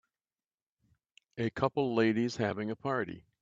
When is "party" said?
2.75-3.23